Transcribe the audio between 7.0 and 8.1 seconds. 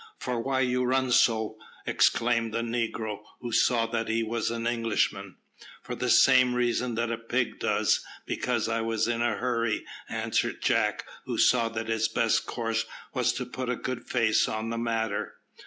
a pig does,